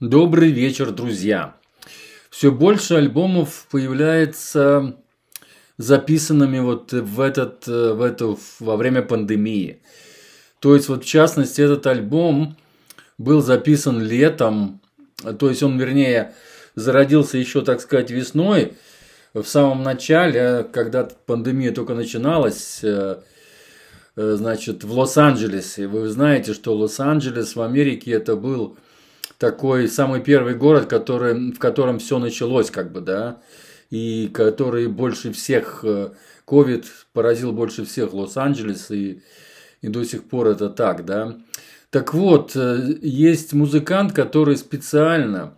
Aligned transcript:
Добрый 0.00 0.50
вечер, 0.50 0.90
друзья! 0.90 1.56
Все 2.28 2.52
больше 2.52 2.96
альбомов 2.96 3.66
появляется 3.70 4.94
записанными 5.78 6.58
вот 6.58 6.92
в 6.92 7.18
этот, 7.18 7.66
в 7.66 8.02
эту, 8.02 8.38
во 8.60 8.76
время 8.76 9.00
пандемии. 9.00 9.80
То 10.60 10.74
есть, 10.74 10.90
вот 10.90 11.04
в 11.04 11.06
частности, 11.06 11.62
этот 11.62 11.86
альбом 11.86 12.58
был 13.16 13.40
записан 13.40 14.02
летом, 14.02 14.82
то 15.38 15.48
есть 15.48 15.62
он, 15.62 15.78
вернее, 15.78 16.34
зародился 16.74 17.38
еще, 17.38 17.62
так 17.62 17.80
сказать, 17.80 18.10
весной, 18.10 18.74
в 19.32 19.44
самом 19.44 19.82
начале, 19.82 20.68
когда 20.74 21.08
пандемия 21.24 21.72
только 21.72 21.94
начиналась, 21.94 22.80
э, 22.82 23.20
э, 24.16 24.34
значит, 24.36 24.84
в 24.84 24.92
Лос-Анджелесе. 24.92 25.86
Вы 25.86 26.06
знаете, 26.08 26.52
что 26.52 26.76
Лос-Анджелес 26.76 27.56
в 27.56 27.62
Америке 27.62 28.10
это 28.10 28.36
был 28.36 28.76
такой 29.38 29.88
самый 29.88 30.20
первый 30.20 30.54
город, 30.54 30.86
который, 30.86 31.52
в 31.52 31.58
котором 31.58 31.98
все 31.98 32.18
началось, 32.18 32.70
как 32.70 32.92
бы, 32.92 33.00
да, 33.00 33.40
и 33.90 34.28
который 34.32 34.88
больше 34.88 35.32
всех, 35.32 35.84
ковид 36.44 36.84
э, 36.84 36.88
поразил 37.12 37.52
больше 37.52 37.84
всех 37.84 38.12
Лос-Анджелес, 38.12 38.90
и, 38.90 39.22
и 39.82 39.88
до 39.88 40.04
сих 40.04 40.24
пор 40.24 40.48
это 40.48 40.70
так, 40.70 41.04
да. 41.04 41.36
Так 41.90 42.14
вот, 42.14 42.56
есть 42.56 43.52
музыкант, 43.52 44.12
который 44.12 44.56
специально 44.56 45.54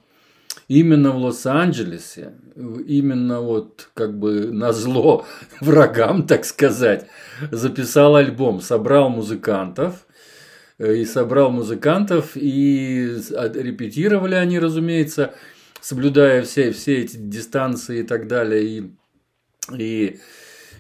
именно 0.69 1.13
в 1.13 1.17
Лос-Анджелесе, 1.17 2.35
именно 2.55 3.41
вот 3.41 3.89
как 3.95 4.19
бы 4.19 4.53
на 4.53 4.73
зло 4.73 5.25
врагам, 5.61 6.27
так 6.27 6.45
сказать, 6.45 7.07
записал 7.51 8.17
альбом, 8.17 8.61
собрал 8.61 9.09
музыкантов, 9.09 9.95
э, 9.95 10.09
и 10.79 11.05
собрал 11.05 11.51
музыкантов, 11.51 12.33
и 12.37 13.17
репетировали 13.55 14.35
они, 14.35 14.59
разумеется, 14.59 15.35
соблюдая 15.81 16.43
все, 16.43 16.73
все 16.73 17.03
эти 17.03 17.17
дистанции 17.17 18.01
и 18.01 18.03
так 18.03 18.29
далее, 18.29 18.65
и, 18.65 18.93
и, 19.77 20.19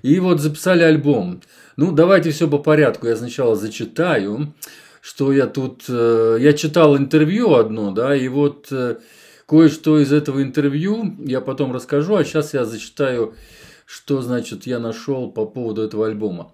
и 0.02 0.20
вот 0.20 0.40
записали 0.40 0.82
альбом. 0.82 1.42
Ну, 1.76 1.92
давайте 1.92 2.30
все 2.30 2.48
по 2.48 2.58
порядку. 2.58 3.06
Я 3.06 3.16
сначала 3.16 3.56
зачитаю, 3.56 4.54
что 5.00 5.32
я 5.32 5.46
тут... 5.46 5.84
Э, 5.88 6.36
я 6.40 6.52
читал 6.52 6.96
интервью 6.96 7.54
одно, 7.54 7.92
да, 7.92 8.16
и 8.16 8.26
вот 8.28 8.68
э, 8.72 8.96
Кое-что 9.48 9.98
из 9.98 10.12
этого 10.12 10.42
интервью 10.42 11.16
я 11.24 11.40
потом 11.40 11.72
расскажу, 11.72 12.16
а 12.16 12.24
сейчас 12.24 12.52
я 12.52 12.66
зачитаю, 12.66 13.34
что, 13.86 14.20
значит, 14.20 14.66
я 14.66 14.78
нашел 14.78 15.32
по 15.32 15.46
поводу 15.46 15.80
этого 15.80 16.06
альбома. 16.06 16.52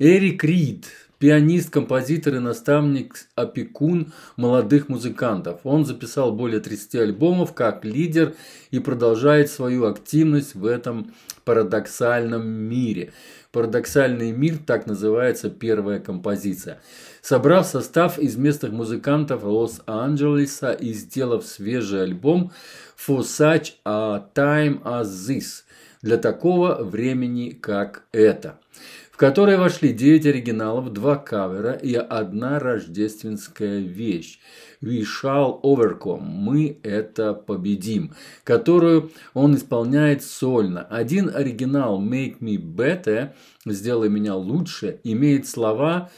Эрик 0.00 0.42
Рид, 0.42 0.86
пианист, 1.22 1.70
композитор 1.70 2.34
и 2.34 2.38
наставник, 2.40 3.14
опекун 3.36 4.12
молодых 4.36 4.88
музыкантов. 4.88 5.60
Он 5.62 5.84
записал 5.84 6.32
более 6.32 6.58
30 6.58 6.96
альбомов 6.96 7.54
как 7.54 7.84
лидер 7.84 8.34
и 8.72 8.80
продолжает 8.80 9.48
свою 9.48 9.86
активность 9.86 10.56
в 10.56 10.66
этом 10.66 11.14
парадоксальном 11.44 12.44
мире. 12.44 13.12
Парадоксальный 13.52 14.32
мир, 14.32 14.58
так 14.66 14.88
называется 14.88 15.48
первая 15.48 16.00
композиция 16.00 16.80
собрав 17.20 17.66
состав 17.66 18.18
из 18.18 18.36
местных 18.36 18.72
музыкантов 18.72 19.44
Лос-Анджелеса 19.44 20.72
и 20.72 20.92
сделав 20.92 21.46
свежий 21.46 22.02
альбом 22.02 22.50
For 22.96 23.20
Such 23.20 23.74
a 23.84 24.26
Time 24.34 24.82
as 24.82 25.04
This 25.04 25.62
для 26.02 26.16
такого 26.16 26.82
времени, 26.82 27.50
как 27.50 28.02
это, 28.10 28.58
который 29.22 29.56
вошли 29.56 29.92
9 29.92 30.26
оригиналов, 30.26 30.92
2 30.92 31.16
кавера 31.18 31.74
и 31.74 31.94
одна 31.94 32.58
рождественская 32.58 33.78
вещь. 33.78 34.40
We 34.82 35.04
shall 35.04 35.62
overcome. 35.62 36.22
Мы 36.24 36.80
это 36.82 37.32
победим. 37.32 38.14
Которую 38.42 39.12
он 39.32 39.54
исполняет 39.54 40.24
сольно. 40.24 40.82
Один 40.90 41.30
оригинал 41.32 42.02
Make 42.02 42.40
Me 42.40 42.56
Better, 42.56 43.30
сделай 43.64 44.08
меня 44.08 44.34
лучше, 44.34 44.98
имеет 45.04 45.46
слова 45.46 46.10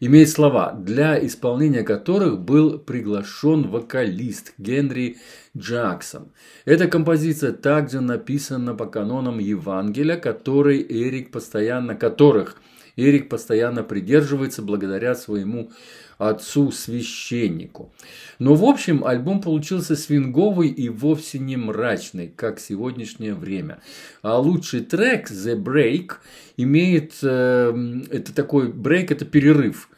имеет 0.00 0.28
слова, 0.28 0.72
для 0.72 1.24
исполнения 1.24 1.82
которых 1.82 2.40
был 2.40 2.78
приглашен 2.78 3.68
вокалист 3.68 4.54
Генри 4.58 5.16
Джексон. 5.56 6.32
Эта 6.64 6.88
композиция 6.88 7.52
также 7.52 8.00
написана 8.00 8.74
по 8.74 8.86
канонам 8.86 9.38
Евангелия, 9.38 10.16
который 10.16 10.82
Эрик 10.82 11.30
постоянно, 11.30 11.94
которых 11.94 12.56
Эрик 12.98 13.28
постоянно 13.28 13.84
придерживается 13.84 14.60
благодаря 14.60 15.14
своему 15.14 15.70
отцу-священнику. 16.18 17.92
Но 18.40 18.54
в 18.54 18.64
общем 18.64 19.04
альбом 19.04 19.40
получился 19.40 19.94
свинговый 19.94 20.68
и 20.68 20.88
вовсе 20.88 21.38
не 21.38 21.56
мрачный, 21.56 22.26
как 22.34 22.58
сегодняшнее 22.58 23.34
время. 23.34 23.80
А 24.22 24.38
лучший 24.38 24.80
трек 24.80 25.30
The 25.30 25.54
Break 25.54 26.14
имеет, 26.56 27.14
э, 27.22 28.02
это 28.10 28.34
такой 28.34 28.72
брейк, 28.72 29.12
это 29.12 29.24
перерыв. 29.24 29.88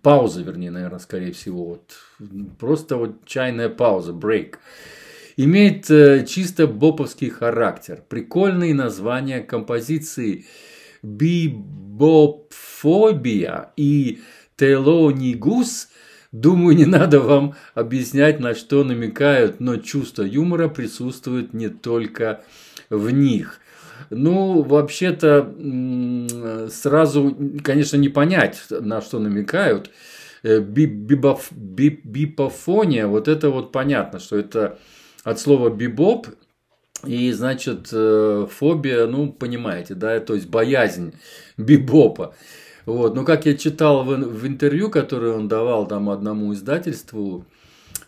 Пауза, 0.00 0.40
вернее, 0.40 0.70
наверное, 0.70 1.00
скорее 1.00 1.32
всего. 1.32 1.64
Вот. 1.64 1.92
Просто 2.58 2.96
вот 2.96 3.26
чайная 3.26 3.68
пауза, 3.68 4.14
брейк. 4.14 4.58
Имеет 5.36 5.90
э, 5.90 6.24
чисто 6.26 6.66
боповский 6.66 7.28
характер. 7.28 8.02
Прикольные 8.08 8.72
названия 8.72 9.40
композиции 9.40 10.46
«Бибопфобия» 11.02 13.72
и 13.76 14.20
«Телонигус» 14.56 15.88
Думаю, 16.32 16.74
не 16.74 16.86
надо 16.86 17.20
вам 17.20 17.54
объяснять, 17.74 18.40
на 18.40 18.54
что 18.54 18.84
намекают, 18.84 19.60
но 19.60 19.76
чувство 19.76 20.22
юмора 20.22 20.68
присутствует 20.68 21.52
не 21.52 21.68
только 21.68 22.40
в 22.88 23.10
них. 23.10 23.60
Ну, 24.08 24.62
вообще-то, 24.62 25.54
сразу, 26.70 27.36
конечно, 27.62 27.98
не 27.98 28.08
понять, 28.08 28.62
на 28.70 29.02
что 29.02 29.18
намекают. 29.18 29.90
Э, 30.42 30.58
бибоф, 30.58 31.52
бипофония, 31.52 33.06
вот 33.06 33.28
это 33.28 33.50
вот 33.50 33.70
понятно, 33.70 34.18
что 34.18 34.36
это 34.36 34.78
от 35.24 35.38
слова 35.38 35.70
бибоп, 35.70 36.26
и, 37.04 37.32
значит, 37.32 37.88
э, 37.92 38.46
фобия, 38.50 39.06
ну, 39.06 39.32
понимаете, 39.32 39.94
да, 39.94 40.20
то 40.20 40.34
есть 40.34 40.48
боязнь 40.48 41.14
бибопа. 41.56 42.34
Вот. 42.86 43.14
Но 43.14 43.24
как 43.24 43.46
я 43.46 43.54
читал 43.54 44.04
в, 44.04 44.08
в 44.08 44.46
интервью, 44.46 44.90
которое 44.90 45.32
он 45.32 45.48
давал 45.48 45.86
там 45.86 46.10
одному 46.10 46.52
издательству, 46.52 47.44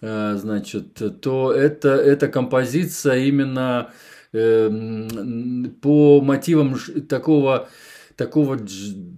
э, 0.00 0.34
значит, 0.36 1.00
то 1.20 1.52
это, 1.52 1.90
эта 1.90 2.28
композиция 2.28 3.18
именно 3.18 3.90
Эм, 4.34 5.70
по 5.80 6.20
мотивам 6.20 6.76
такого 7.08 7.68
такого 8.16 8.58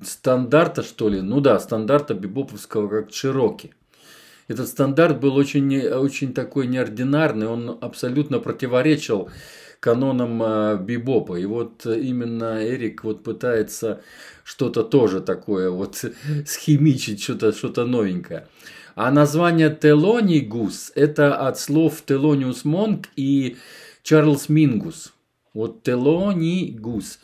стандарта, 0.03 0.83
что 0.83 1.09
ли, 1.09 1.23
ну 1.23 1.41
да, 1.41 1.59
стандарта 1.59 2.13
бибоповского, 2.13 2.89
как 2.89 3.11
Чироки. 3.11 3.73
Этот 4.49 4.69
стандарт 4.69 5.21
был 5.21 5.35
очень, 5.37 5.79
очень 5.89 6.33
такой 6.33 6.67
неординарный, 6.67 7.49
он 7.49 7.79
абсолютно 7.81 8.39
противоречил 8.39 9.29
канонам 9.81 10.43
э, 10.43 10.79
бибопа. 10.79 11.37
И 11.37 11.45
вот 11.45 11.85
именно 11.87 12.65
Эрик 12.67 13.05
вот 13.05 13.23
пытается 13.23 14.01
что-то 14.45 14.83
тоже 14.83 15.21
такое 15.21 15.71
вот 15.71 16.05
схимичить, 16.47 17.23
что-то 17.23 17.53
что 17.53 17.85
новенькое. 17.85 18.47
А 18.95 19.11
название 19.11 19.69
Телоний 19.71 20.41
Гус– 20.41 20.91
это 20.95 21.37
от 21.37 21.59
слов 21.59 22.03
Телониус 22.07 22.65
Монк 22.65 23.09
и 23.15 23.57
Чарльз 24.03 24.49
Мингус. 24.49 25.13
Вот 25.53 25.83
Телони 25.83 26.71
Гус. 26.71 27.19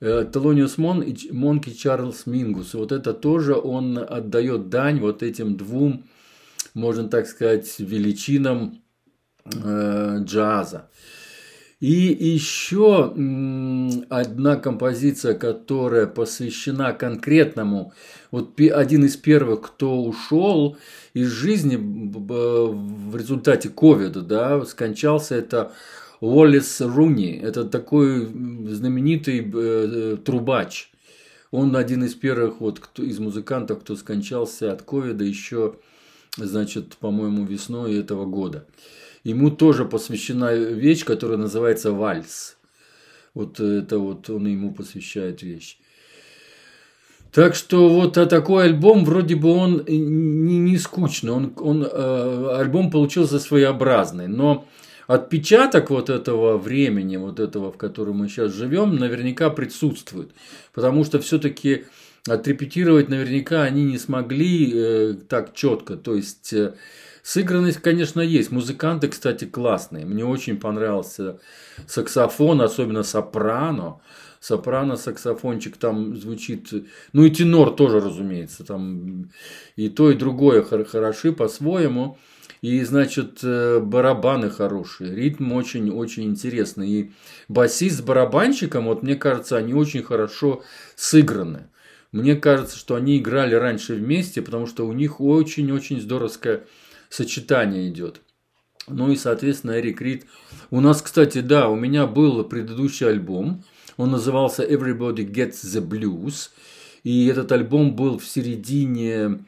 Э, 0.00 0.26
Телониус 0.32 0.78
Мон 0.78 1.02
и 1.02 1.74
Чарльз 1.74 2.26
Мингус. 2.26 2.74
Вот 2.74 2.92
это 2.92 3.12
тоже 3.12 3.54
он 3.54 3.98
отдает 3.98 4.68
дань 4.68 5.00
вот 5.00 5.22
этим 5.22 5.56
двум, 5.56 6.04
можно 6.74 7.08
так 7.08 7.26
сказать, 7.26 7.74
величинам 7.78 8.82
э, 9.44 10.18
джаза. 10.20 10.90
И 11.80 11.90
еще 11.90 13.12
одна 14.08 14.56
композиция, 14.56 15.34
которая 15.34 16.06
посвящена 16.06 16.92
конкретному, 16.92 17.92
вот 18.30 18.58
один 18.58 19.04
из 19.04 19.16
первых, 19.16 19.60
кто 19.62 20.02
ушел 20.02 20.78
из 21.12 21.28
жизни 21.28 21.76
в 21.76 23.16
результате 23.16 23.68
ковида, 23.68 24.22
да, 24.22 24.64
скончался, 24.64 25.34
это 25.34 25.72
Уоллес 26.20 26.80
Руни. 26.80 27.38
Это 27.42 27.64
такой 27.64 28.24
знаменитый 28.24 29.46
э, 29.54 30.16
трубач. 30.24 30.90
Он 31.50 31.76
один 31.76 32.04
из 32.04 32.14
первых 32.14 32.60
вот 32.60 32.80
кто, 32.80 33.02
из 33.02 33.18
музыкантов, 33.18 33.80
кто 33.80 33.94
скончался 33.94 34.72
от 34.72 34.82
ковида 34.82 35.24
еще, 35.24 35.74
значит, 36.36 36.96
по-моему, 36.96 37.44
весной 37.44 37.96
этого 37.98 38.24
года. 38.24 38.66
Ему 39.22 39.50
тоже 39.50 39.84
посвящена 39.84 40.54
вещь, 40.54 41.04
которая 41.04 41.38
называется 41.38 41.92
вальс. 41.92 42.56
Вот 43.32 43.58
это 43.58 43.98
вот 43.98 44.28
он 44.30 44.46
ему 44.46 44.72
посвящает 44.72 45.42
вещь. 45.42 45.78
Так 47.32 47.56
что 47.56 47.88
вот 47.88 48.16
а 48.16 48.26
такой 48.26 48.66
альбом, 48.66 49.04
вроде 49.04 49.34
бы 49.34 49.50
он 49.50 49.84
не, 49.88 50.58
не 50.58 50.78
скучный, 50.78 51.32
он, 51.32 51.52
он, 51.56 51.82
э, 51.82 52.56
альбом 52.58 52.92
получился 52.92 53.40
своеобразный, 53.40 54.28
но 54.28 54.68
отпечаток 55.08 55.90
вот 55.90 56.10
этого 56.10 56.58
времени, 56.58 57.16
вот 57.16 57.40
этого, 57.40 57.72
в 57.72 57.76
котором 57.76 58.18
мы 58.18 58.28
сейчас 58.28 58.52
живем, 58.52 58.94
наверняка 58.96 59.50
присутствует. 59.50 60.30
Потому 60.72 61.04
что 61.04 61.18
все-таки 61.18 61.86
отрепетировать 62.28 63.08
наверняка 63.08 63.62
они 63.62 63.84
не 63.84 63.98
смогли 63.98 64.72
э, 64.74 65.14
так 65.28 65.54
четко. 65.54 65.96
То 65.96 66.14
есть 66.14 66.52
э, 66.52 66.74
сыгранность, 67.22 67.80
конечно, 67.80 68.20
есть. 68.20 68.50
Музыканты, 68.50 69.08
кстати, 69.08 69.44
классные. 69.44 70.06
Мне 70.06 70.24
очень 70.24 70.58
понравился 70.58 71.40
саксофон, 71.86 72.62
особенно 72.62 73.02
сопрано. 73.02 74.00
Сопрано, 74.40 74.96
саксофончик 74.96 75.76
там 75.76 76.16
звучит. 76.16 76.70
Ну 77.12 77.24
и 77.24 77.30
тенор 77.30 77.74
тоже, 77.74 78.00
разумеется. 78.00 78.64
Там 78.64 79.30
и 79.76 79.88
то, 79.88 80.10
и 80.10 80.14
другое 80.14 80.62
хороши 80.62 81.32
по-своему. 81.32 82.18
И, 82.60 82.82
значит, 82.82 83.40
э, 83.42 83.78
барабаны 83.80 84.48
хорошие, 84.48 85.14
ритм 85.14 85.52
очень-очень 85.52 86.24
интересный. 86.24 86.88
И 86.88 87.12
басист 87.46 87.98
с 87.98 88.00
барабанщиком, 88.00 88.86
вот 88.86 89.02
мне 89.02 89.16
кажется, 89.16 89.58
они 89.58 89.74
очень 89.74 90.02
хорошо 90.02 90.62
сыграны. 90.96 91.68
Мне 92.14 92.36
кажется, 92.36 92.78
что 92.78 92.94
они 92.94 93.18
играли 93.18 93.56
раньше 93.56 93.94
вместе, 93.94 94.40
потому 94.40 94.68
что 94.68 94.86
у 94.86 94.92
них 94.92 95.20
очень-очень 95.20 96.00
здоровское 96.00 96.62
сочетание 97.08 97.88
идет. 97.88 98.20
Ну 98.86 99.10
и, 99.10 99.16
соответственно, 99.16 99.80
Эрик 99.80 100.00
Рид. 100.00 100.24
У 100.70 100.80
нас, 100.80 101.02
кстати, 101.02 101.40
да, 101.40 101.68
у 101.68 101.74
меня 101.74 102.06
был 102.06 102.44
предыдущий 102.44 103.08
альбом. 103.08 103.64
Он 103.96 104.12
назывался 104.12 104.62
Everybody 104.62 105.28
Gets 105.28 105.64
the 105.64 105.84
Blues. 105.84 106.50
И 107.02 107.26
этот 107.26 107.50
альбом 107.50 107.96
был 107.96 108.20
в 108.20 108.24
середине 108.24 109.40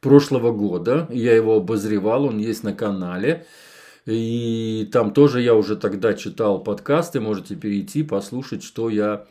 прошлого 0.00 0.52
года. 0.52 1.08
Я 1.10 1.34
его 1.34 1.56
обозревал, 1.56 2.26
он 2.26 2.38
есть 2.38 2.62
на 2.62 2.74
канале. 2.74 3.44
И 4.06 4.88
там 4.92 5.12
тоже 5.12 5.42
я 5.42 5.56
уже 5.56 5.74
тогда 5.74 6.14
читал 6.14 6.62
подкасты, 6.62 7.20
можете 7.20 7.56
перейти, 7.56 8.04
послушать, 8.04 8.62
что 8.62 8.88
я 8.88 9.26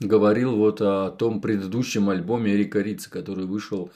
говорил 0.00 0.56
вот 0.56 0.80
о 0.80 1.10
том 1.10 1.40
предыдущем 1.40 2.10
альбоме 2.10 2.54
Эрика 2.54 2.80
Рица, 2.80 3.10
который 3.10 3.46
вышел 3.46 3.90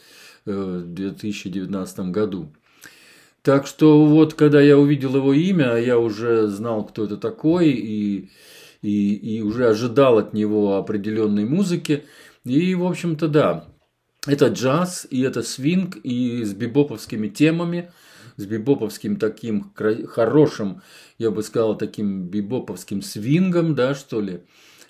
э, 0.46 0.52
в 0.52 0.94
2019 0.94 2.10
году. 2.10 2.52
Так 3.42 3.66
что 3.66 4.06
вот, 4.06 4.34
когда 4.34 4.60
я 4.60 4.78
увидел 4.78 5.16
его 5.16 5.32
имя, 5.32 5.76
я 5.76 5.98
уже 5.98 6.46
знал, 6.46 6.84
кто 6.84 7.04
это 7.04 7.16
такой, 7.16 7.70
и, 7.70 8.30
и, 8.82 9.14
и 9.14 9.42
уже 9.42 9.68
ожидал 9.68 10.18
от 10.18 10.32
него 10.32 10.76
определенной 10.76 11.44
музыки. 11.44 12.04
И, 12.44 12.74
в 12.74 12.84
общем-то, 12.84 13.26
да, 13.26 13.68
это 14.26 14.46
джаз, 14.46 15.08
и 15.10 15.22
это 15.22 15.42
свинг, 15.42 15.96
и 15.96 16.44
с 16.44 16.54
бибоповскими 16.54 17.28
темами, 17.28 17.90
с 18.36 18.46
бибоповским 18.46 19.16
таким 19.16 19.72
хорошим, 19.74 20.82
я 21.18 21.32
бы 21.32 21.42
сказал, 21.42 21.76
таким 21.76 22.28
бибоповским 22.28 23.02
свингом, 23.02 23.74
да, 23.74 23.96
что 23.96 24.20
ли. 24.20 24.42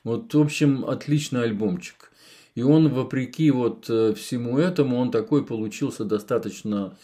Вот, 0.05 0.33
в 0.35 0.41
общем, 0.41 0.85
отличный 0.85 1.45
альбомчик. 1.45 2.11
И 2.55 2.63
он, 2.63 2.89
вопреки 2.89 3.51
вот 3.51 3.87
э, 3.89 4.15
всему 4.15 4.59
этому, 4.59 4.99
он 4.99 5.11
такой 5.11 5.45
получился 5.45 6.05
достаточно, 6.05 6.97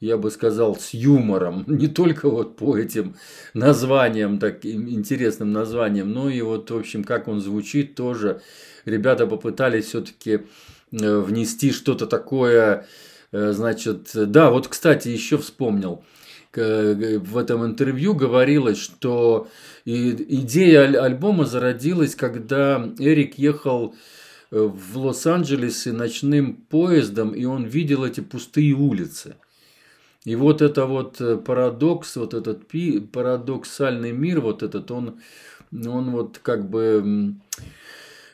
я 0.00 0.16
бы 0.18 0.30
сказал, 0.30 0.76
с 0.76 0.92
юмором. 0.92 1.64
Не 1.68 1.88
только 1.88 2.28
вот 2.28 2.56
по 2.56 2.76
этим 2.76 3.14
названиям, 3.54 4.38
таким 4.38 4.88
интересным 4.88 5.52
названиям, 5.52 6.12
но 6.12 6.28
и 6.28 6.40
вот, 6.42 6.70
в 6.70 6.76
общем, 6.76 7.04
как 7.04 7.28
он 7.28 7.40
звучит 7.40 7.94
тоже. 7.94 8.42
Ребята 8.84 9.26
попытались 9.26 9.86
все-таки 9.86 10.40
Э, 10.92 11.20
внести 11.20 11.70
что-то 11.70 12.06
такое, 12.06 12.86
э, 13.30 13.52
значит, 13.52 14.10
да, 14.12 14.50
вот, 14.50 14.66
кстати, 14.66 15.08
еще 15.08 15.38
вспомнил, 15.38 16.02
в 16.56 17.36
этом 17.36 17.64
интервью 17.64 18.14
говорилось, 18.14 18.78
что 18.78 19.48
идея 19.84 21.02
альбома 21.02 21.44
зародилась, 21.44 22.14
когда 22.14 22.92
Эрик 22.98 23.38
ехал 23.38 23.94
э, 24.50 24.58
в 24.60 24.98
Лос-Анджелес 24.98 25.86
ночным 25.86 26.54
поездом, 26.54 27.30
и 27.30 27.44
он 27.44 27.64
видел 27.64 28.04
эти 28.04 28.20
пустые 28.20 28.74
улицы. 28.74 29.36
И 30.24 30.36
вот 30.36 30.60
это 30.60 30.86
вот 30.86 31.20
парадокс, 31.44 32.16
вот 32.16 32.34
этот 32.34 32.66
парадоксальный 33.12 34.12
мир, 34.12 34.40
вот 34.40 34.62
этот, 34.62 34.90
он, 34.90 35.20
он 35.72 36.10
вот 36.10 36.40
как 36.42 36.68
бы 36.68 37.34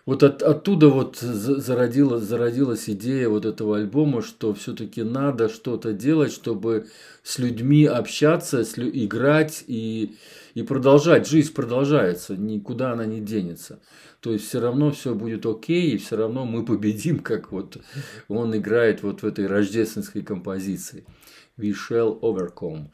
вот 0.06 0.22
от, 0.22 0.42
оттуда 0.42 0.88
вот 0.88 1.16
зародилась, 1.16 2.22
зародилась 2.22 2.88
идея 2.88 3.28
вот 3.28 3.44
этого 3.44 3.76
альбома, 3.76 4.22
что 4.22 4.54
все-таки 4.54 5.02
надо 5.02 5.48
что-то 5.48 5.92
делать, 5.92 6.32
чтобы 6.32 6.86
с 7.24 7.40
людьми 7.40 7.84
общаться, 7.84 8.64
с, 8.64 8.78
играть 8.78 9.64
и, 9.66 10.16
и 10.54 10.62
продолжать. 10.62 11.28
Жизнь 11.28 11.52
продолжается, 11.52 12.36
никуда 12.36 12.92
она 12.92 13.04
не 13.04 13.20
денется. 13.20 13.80
То 14.20 14.32
есть 14.32 14.46
все 14.46 14.60
равно 14.60 14.92
все 14.92 15.12
будет 15.12 15.44
окей, 15.44 15.90
и 15.90 15.98
все 15.98 16.16
равно 16.16 16.46
мы 16.46 16.64
победим, 16.64 17.18
как 17.18 17.50
вот 17.50 17.78
он 18.28 18.56
играет 18.56 19.02
вот 19.02 19.22
в 19.22 19.26
этой 19.26 19.48
рождественской 19.48 20.22
композиции. 20.22 21.04
We 21.58 21.74
shall 21.74 22.20
overcome. 22.20 22.90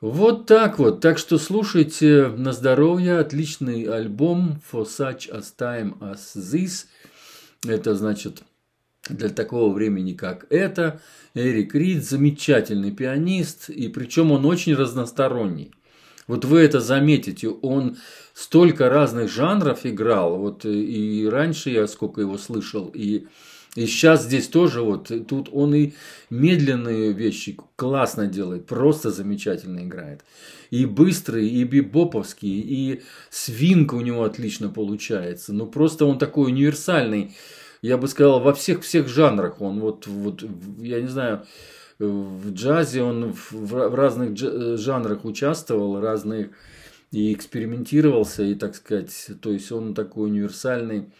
Вот 0.00 0.46
так 0.46 0.78
вот. 0.78 1.00
Так 1.00 1.16
что 1.16 1.38
слушайте 1.38 2.28
на 2.28 2.52
здоровье. 2.52 3.18
Отличный 3.18 3.84
альбом 3.84 4.60
For 4.70 4.84
Such 4.84 5.30
a 5.30 5.40
Time 5.40 5.98
as 6.00 6.36
This. 6.36 6.84
Это 7.66 7.94
значит 7.94 8.42
для 9.08 9.30
такого 9.30 9.72
времени, 9.72 10.12
как 10.12 10.46
это. 10.50 11.00
Эрик 11.34 11.74
Рид 11.74 12.04
замечательный 12.04 12.90
пианист, 12.90 13.70
и 13.70 13.88
причем 13.88 14.32
он 14.32 14.44
очень 14.44 14.74
разносторонний. 14.74 15.72
Вот 16.26 16.44
вы 16.44 16.60
это 16.60 16.80
заметите, 16.80 17.48
он 17.48 17.98
столько 18.34 18.88
разных 18.88 19.30
жанров 19.30 19.86
играл, 19.86 20.38
вот 20.38 20.64
и 20.64 21.26
раньше 21.30 21.70
я 21.70 21.86
сколько 21.86 22.20
его 22.20 22.36
слышал, 22.36 22.90
и 22.92 23.28
и 23.76 23.84
сейчас 23.86 24.24
здесь 24.24 24.48
тоже 24.48 24.80
вот, 24.80 25.12
тут 25.28 25.50
он 25.52 25.74
и 25.74 25.92
медленные 26.30 27.12
вещи 27.12 27.58
классно 27.76 28.26
делает, 28.26 28.66
просто 28.66 29.10
замечательно 29.10 29.80
играет. 29.80 30.24
И 30.70 30.86
быстрый, 30.86 31.46
и 31.46 31.62
бибоповский, 31.64 32.58
и 32.58 33.02
свинг 33.28 33.92
у 33.92 34.00
него 34.00 34.24
отлично 34.24 34.70
получается. 34.70 35.52
Ну, 35.52 35.66
просто 35.66 36.06
он 36.06 36.18
такой 36.18 36.50
универсальный, 36.50 37.36
я 37.82 37.98
бы 37.98 38.08
сказал, 38.08 38.40
во 38.40 38.54
всех-всех 38.54 39.08
жанрах. 39.08 39.60
Он 39.60 39.78
вот, 39.80 40.06
вот, 40.06 40.42
я 40.78 41.00
не 41.02 41.08
знаю, 41.08 41.44
в 41.98 42.52
джазе 42.52 43.02
он 43.02 43.34
в, 43.34 43.52
в 43.52 43.94
разных 43.94 44.36
жанрах 44.78 45.26
участвовал, 45.26 46.00
разных 46.00 46.48
и 47.12 47.32
экспериментировался, 47.32 48.42
и, 48.42 48.54
так 48.54 48.74
сказать, 48.74 49.12
то 49.42 49.52
есть 49.52 49.70
он 49.70 49.94
такой 49.94 50.30
универсальный 50.30 51.10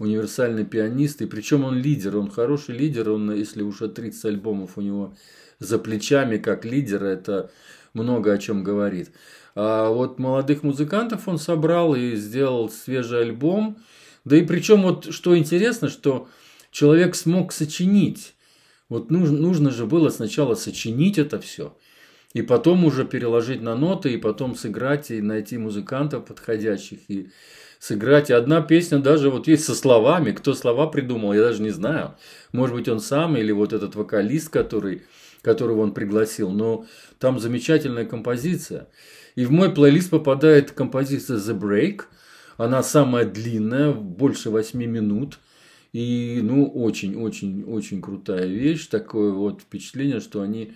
универсальный 0.00 0.64
пианист, 0.64 1.22
и 1.22 1.26
причем 1.26 1.64
он 1.64 1.76
лидер, 1.76 2.16
он 2.16 2.30
хороший 2.30 2.76
лидер, 2.76 3.10
он, 3.10 3.32
если 3.32 3.62
уже 3.62 3.88
30 3.88 4.24
альбомов 4.24 4.76
у 4.76 4.80
него 4.80 5.14
за 5.58 5.78
плечами 5.78 6.38
как 6.38 6.64
лидер, 6.64 7.04
это 7.04 7.50
много 7.92 8.32
о 8.32 8.38
чем 8.38 8.64
говорит. 8.64 9.10
А 9.54 9.90
вот 9.90 10.18
молодых 10.18 10.62
музыкантов 10.62 11.28
он 11.28 11.38
собрал 11.38 11.94
и 11.94 12.16
сделал 12.16 12.70
свежий 12.70 13.20
альбом. 13.20 13.76
Да 14.24 14.36
и 14.36 14.42
причем 14.44 14.82
вот 14.82 15.12
что 15.12 15.36
интересно, 15.36 15.88
что 15.88 16.28
человек 16.70 17.14
смог 17.14 17.52
сочинить. 17.52 18.34
Вот 18.88 19.10
нужно, 19.10 19.38
нужно 19.38 19.70
же 19.70 19.86
было 19.86 20.08
сначала 20.08 20.54
сочинить 20.54 21.18
это 21.18 21.38
все, 21.40 21.76
и 22.32 22.42
потом 22.42 22.84
уже 22.84 23.04
переложить 23.04 23.62
на 23.62 23.76
ноты, 23.76 24.12
и 24.12 24.16
потом 24.16 24.56
сыграть, 24.56 25.10
и 25.10 25.20
найти 25.20 25.58
музыкантов 25.58 26.24
подходящих. 26.24 26.98
И 27.08 27.30
сыграть. 27.80 28.30
И 28.30 28.34
одна 28.34 28.60
песня 28.60 28.98
даже 28.98 29.30
вот 29.30 29.48
есть 29.48 29.64
со 29.64 29.74
словами. 29.74 30.30
Кто 30.30 30.54
слова 30.54 30.86
придумал, 30.86 31.32
я 31.32 31.40
даже 31.40 31.62
не 31.62 31.70
знаю. 31.70 32.14
Может 32.52 32.76
быть, 32.76 32.88
он 32.88 33.00
сам 33.00 33.36
или 33.36 33.50
вот 33.50 33.72
этот 33.72 33.96
вокалист, 33.96 34.50
который, 34.50 35.02
которого 35.42 35.80
он 35.80 35.92
пригласил. 35.92 36.50
Но 36.50 36.84
там 37.18 37.40
замечательная 37.40 38.04
композиция. 38.04 38.88
И 39.34 39.44
в 39.46 39.50
мой 39.50 39.72
плейлист 39.72 40.10
попадает 40.10 40.72
композиция 40.72 41.38
The 41.38 41.58
Break. 41.58 42.02
Она 42.58 42.82
самая 42.82 43.24
длинная, 43.24 43.92
больше 43.92 44.50
8 44.50 44.78
минут. 44.84 45.38
И, 45.94 46.40
ну, 46.42 46.66
очень-очень-очень 46.68 48.02
крутая 48.02 48.46
вещь. 48.46 48.86
Такое 48.88 49.32
вот 49.32 49.62
впечатление, 49.62 50.20
что 50.20 50.42
они 50.42 50.74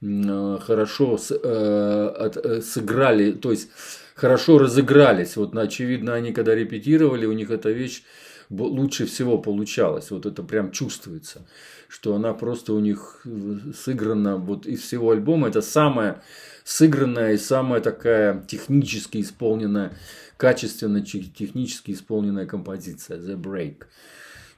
э, 0.00 0.58
хорошо 0.62 1.18
э, 1.30 2.30
э, 2.34 2.60
сыграли. 2.62 3.32
То 3.32 3.50
есть, 3.50 3.68
хорошо 4.16 4.58
разыгрались. 4.58 5.36
Вот, 5.36 5.56
очевидно, 5.56 6.14
они 6.14 6.32
когда 6.32 6.54
репетировали, 6.54 7.26
у 7.26 7.32
них 7.32 7.50
эта 7.50 7.70
вещь 7.70 8.02
лучше 8.50 9.06
всего 9.06 9.38
получалась. 9.38 10.10
Вот 10.10 10.26
это 10.26 10.42
прям 10.42 10.72
чувствуется, 10.72 11.46
что 11.88 12.14
она 12.14 12.32
просто 12.32 12.72
у 12.72 12.80
них 12.80 13.20
э, 13.24 13.56
сыграна 13.76 14.36
вот 14.36 14.66
из 14.66 14.80
всего 14.80 15.10
альбома. 15.10 15.48
Это 15.48 15.62
самая 15.62 16.22
сыгранная 16.64 17.34
и 17.34 17.38
самая 17.38 17.80
такая 17.80 18.42
технически 18.48 19.20
исполненная, 19.20 19.96
качественно 20.36 21.00
технически 21.02 21.92
исполненная 21.92 22.46
композиция 22.46 23.18
The 23.18 23.40
Break. 23.40 23.84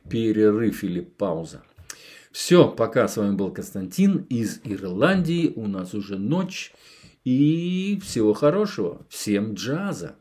перерыв 0.08 0.84
или 0.84 1.00
пауза. 1.00 1.62
Все, 2.30 2.68
пока. 2.68 3.08
С 3.08 3.16
вами 3.16 3.34
был 3.34 3.50
Константин 3.50 4.26
из 4.30 4.60
Ирландии. 4.64 5.52
У 5.56 5.66
нас 5.66 5.94
уже 5.94 6.18
ночь. 6.18 6.72
И 7.30 8.00
всего 8.02 8.32
хорошего. 8.32 9.04
Всем 9.10 9.52
джаза. 9.52 10.16